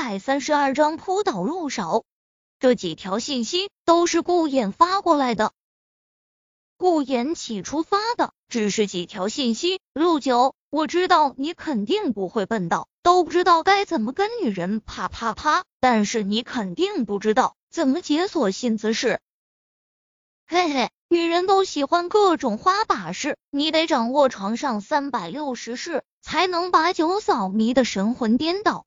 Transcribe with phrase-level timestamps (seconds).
[0.00, 2.04] 百三十二章扑倒入手。
[2.60, 5.50] 这几条信息都是顾衍发过来的。
[6.76, 19.18] 顾衍起初发的只是几条信息，陆九，我知道你肯定不会笨到都不知道该怎么跟女人啪啪啪，但是你肯定不知道怎么解锁新姿势。
[20.46, 28.84] 嘿嘿，女人都喜欢各种花把式，你得掌握床上三百六十式，才能把九嫂迷得神魂颠倒。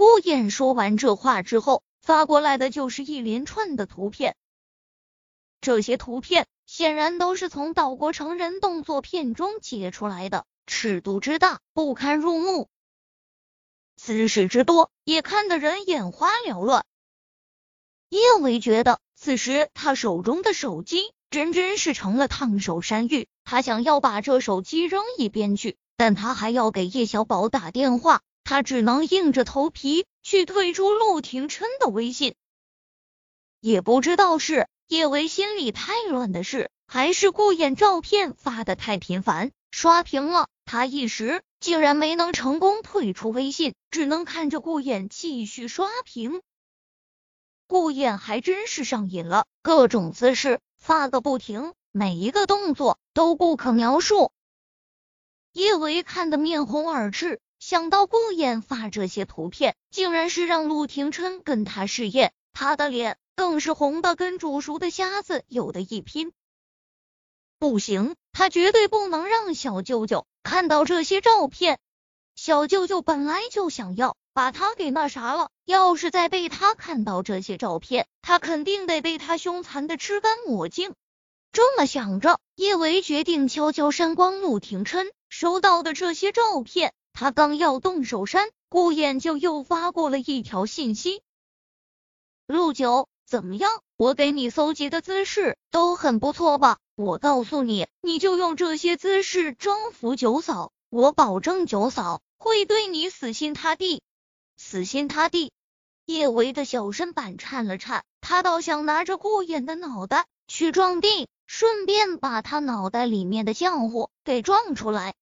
[0.00, 4.34] 顾衍说完这话之后，发过来的就是一连串的图片，
[5.60, 6.46] 这些图片。
[6.64, 12.70] 显然都是从岛国成人动作片中截出来的，尺度之大不堪入目，
[13.94, 16.86] 姿势之多也看得人眼花缭乱。
[18.08, 32.34] 叶维觉得此时他手中的手机真真是成了烫手山芋，他想要把这手机扔一边去，但他还要给叶小宝打电话，他只能硬着头皮去退出陆廷琛的微信，
[33.60, 34.68] 也不知道是。
[34.88, 40.48] 叶维心里太乱的事，还是顾衍照片发的太频繁，刷屏了。
[40.64, 46.42] 他一时竟然没能成功退出微信，只能看着顾衍继续刷屏。
[47.68, 54.32] 顾衍还真是上瘾了，各种姿势发个不停，每一个动作都不可描述。
[55.52, 63.16] 叶维看得面红耳赤，想到顾衍发这些图片，竟然是让陆廷琛跟他试验，他的脸。
[63.36, 66.32] 更是红的跟煮熟的虾子有的一拼，
[67.58, 71.78] 不行，他绝对不能让小舅舅看到这些照片。
[72.34, 80.92] 小舅舅本来就想要把他给那啥了，要是再被他看到这些照片，他肯定得被他凶残的吃干抹净。
[81.50, 86.92] 这么想着，叶维决定悄悄删光陆廷琛收到的这些照片。
[87.20, 91.20] 他刚要动手删，顾衍就又发过了一条信息：
[92.46, 93.10] 陆九。
[93.26, 93.70] 怎么样？
[93.98, 96.78] 我给你搜集的姿势都很不错吧？
[96.96, 104.00] 我告诉你，你就用这些姿势征服九嫂，我保证九嫂会对你死心塌地。
[104.56, 105.52] 死心塌地！
[106.06, 115.14] 叶维的小身板颤了颤，他倒想拿着顾衍的脑袋去撞地，顺便把他脑袋里面的浆糊给撞出来。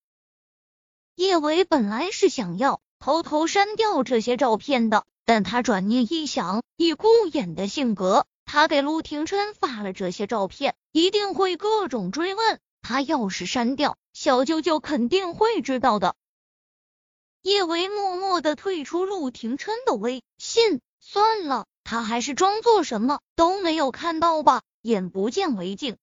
[1.19, 5.05] 叶维本来是想要偷偷删掉这些照片的。
[5.25, 12.61] 但他转念一想，以顾衍的性格，他给陆廷琛发了这些照片，一定会各种追问。
[12.83, 16.15] 他要是删掉，小舅舅肯定会知道的。
[17.43, 25.97] 叶维默默的退出陆廷琛的微信，算了，他还是装作什么都没有看到吧，眼不见为净。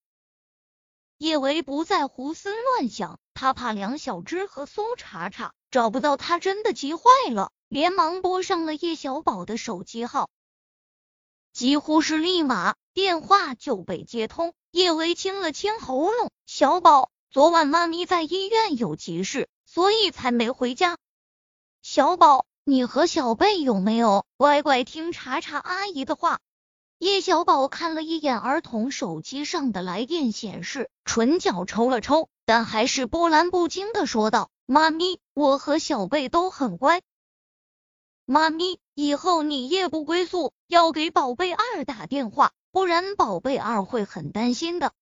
[1.18, 7.52] 叶维不再胡思乱想，他怕梁小芝和苏茶茶找不到他，真的急坏了。
[7.68, 10.30] 连忙拨上了叶小宝的手机号，
[11.52, 14.54] 几乎是立马电话就被接通。
[14.72, 20.98] 叶维清了清喉咙：“小宝，昨晚妈咪在医院有急事，所以才没回家。
[21.82, 26.40] 小宝，你和小贝有没有乖乖听查查阿姨的话？”
[26.98, 37.02] 叶小宝看了一眼儿童手机上的来电显示，唇角抽了抽，但还是波澜不惊的说道：“妈咪，我和小贝都很乖。”
[38.26, 44.94] 妈咪，以后你夜不归宿，要给宝贝二打电话，不然宝贝二会很担心的。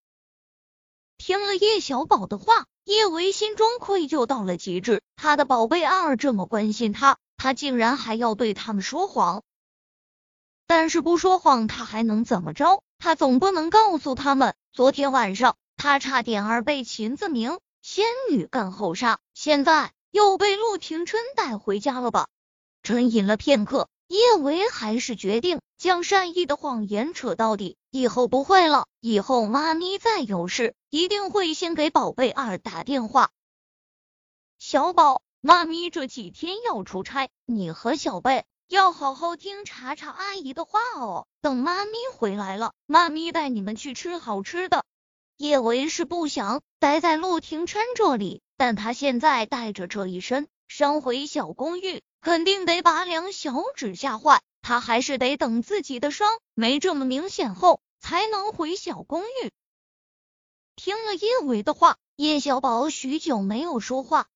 [1.19, 5.03] 听了叶小宝的话，叶维心中愧疚到了极致。
[5.15, 9.43] 他的宝贝二这么关心他，他竟然还要对他们说谎。
[10.67, 12.81] 但是不说谎，他还能怎么着？
[12.97, 22.27] 他总不能告诉他们，昨天晚上他差点儿被秦子明仙女干后杀，现在又被陆廷琛带回家了吧？
[22.81, 27.77] 沉吟了片刻，叶维还是决定将善意的谎言扯到底。
[27.91, 33.29] 以后不会了，以后妈咪再有事，一定会先给宝贝二打电话。
[34.57, 41.27] 小宝，妈咪这几天要出差，你和小贝要好好听查查阿姨的话哦。
[41.41, 44.85] 等妈咪回来了，妈咪带你们去吃好吃的。
[45.37, 52.01] 叶维是不想待在陆廷琛这里，但他现在带着这一身伤回小公寓。
[52.21, 59.51] 肯定得把两小指吓坏，他还是得等自己的伤没这么明显后，才能回小公寓。
[60.77, 64.27] 听了叶维的话，叶小宝许久没有说话。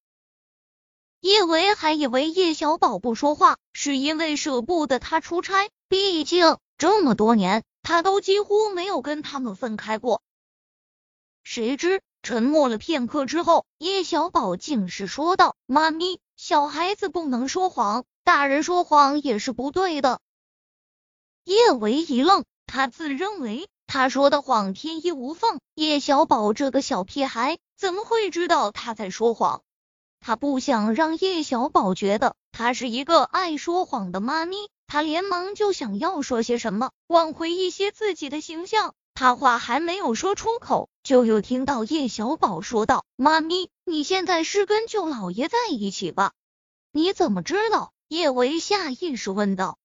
[1.19, 10.22] 叶维还以为叶小宝不说话是因为舍不得他出差，毕竟这么多年他都几乎没有跟他们分开过。
[11.44, 20.20] 谁知沉默了片刻之后，叶小宝竟是说道：“妈咪。”小孩子不能说谎，大人说谎也是不对的。
[21.44, 29.63] 叶维一愣，他自认为他说的谎天衣无缝，叶小宝这个小屁孩怎么会知道他在说谎？
[30.27, 38.94] 他不想让叶小宝觉得他是一个爱说谎的妈咪，他连忙就想要说些什么，挽回一些自己的形象。
[39.13, 46.33] 他话还没有说出口，就又听到叶小宝说道：“妈咪，你现在是跟舅老爷在一起吧？
[46.91, 49.77] 你怎么知道？”叶维下意识问道。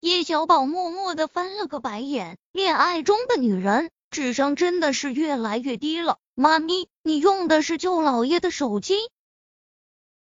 [0.00, 6.16] 叶小宝默默的翻了个白眼，恋爱中的女人智商真的是越来越低了。
[6.34, 8.96] 妈咪，你用的是舅老爷的手机？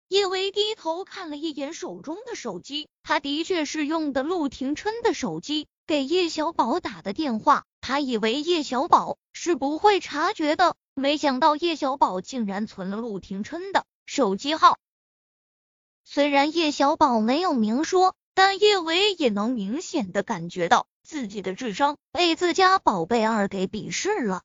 [0.09, 7.63] 叶维低头看了一眼手中的手机，他的确是用的陆廷琛的手机给叶小宝打的电话。
[7.79, 14.77] 他以为叶小宝是不会察觉的，没想到叶小宝竟然存了陆廷琛的手机号。
[16.03, 18.13] 虽然叶小宝没有明说。
[18.35, 24.43] 但叶维也能明显的感觉到自己的智商被自家宝贝二给鄙视了。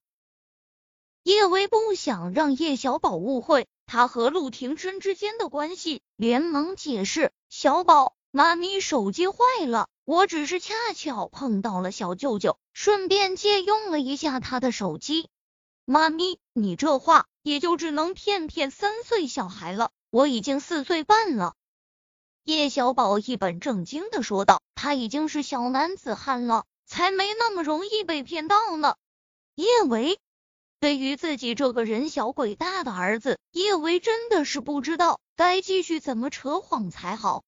[1.22, 9.36] 叶维不想让叶小宝误会他和陆廷琛之间的关系，连忙解释：“小宝，妈咪手机坏
[9.66, 15.28] 了，我只是恰巧碰到了小舅舅，顺便借用了一下他的手机。
[15.84, 21.54] 妈咪，你这话也就只能骗骗三岁小孩了，我已经四岁半了。”
[22.44, 28.96] 叶小宝一本正经的说道：“他已经是小男子汉了，才没那么容易被骗到呢。”
[29.56, 30.18] 叶维
[30.84, 37.42] 对于自己这个人小鬼大的儿子，叶维真的是不知道该继续怎么扯谎才好。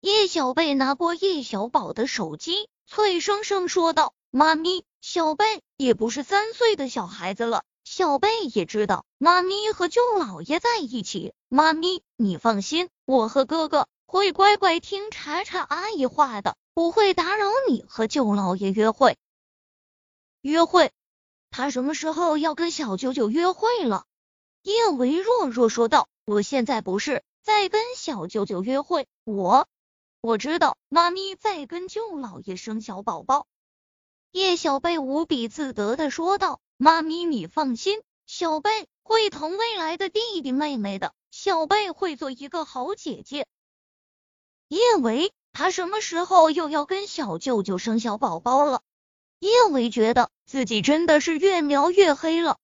[0.00, 19.16] 叶小贝拿过叶小宝的手机，脆生生说道：“妈咪，小贝也不是三岁的小孩子了。”小贝也知道妈咪和舅老爷在一起，妈咪你放心，我和哥哥会乖乖听查查阿姨话的，不会打扰你和舅老爷约会。
[20.42, 20.92] 约会？
[21.56, 24.06] 他什么时候要跟小舅舅约会了？
[24.64, 29.68] 叶维弱弱说道：“我现在不是在跟小舅舅约会，我
[30.20, 33.46] 我知道妈咪在跟舅老爷生小宝宝。”
[34.32, 36.60] 叶小贝无比自得的说道。
[36.76, 43.46] 妈咪，你放心，小贝会疼未来的弟弟妹妹的，小贝会做一个好姐姐。
[44.66, 48.82] 叶维，他什么时候又要跟小舅舅生小宝宝了？
[49.44, 52.56] 叶维觉得自己真的是越描越黑了，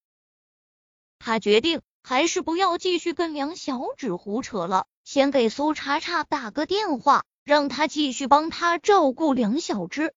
[1.19, 10.15] 他决定还是不要继续跟梁小芷胡扯了，先给苏茶茶打个电话，让他继续帮他照顾梁小芝。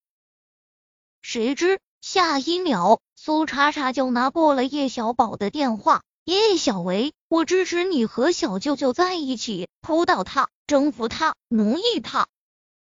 [1.20, 3.02] 谁知下一秒。
[3.14, 12.26] 苏茶茶就拿过了叶小宝的电话，叶小维，我支持你和小舅舅在一起，扑倒他，征服他，奴役他。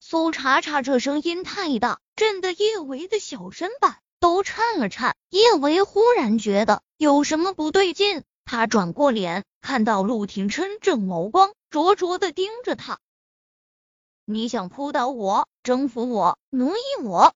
[0.02, 5.14] 苏茶茶这声音太大，震得叶维的小身板都颤了颤。
[5.28, 12.98] 叶维忽然觉得有什么不对劲，他转过脸，看到陆廷琛正眸光灼灼的盯着他。
[14.24, 17.34] 你想扑倒我，征服我，奴役我？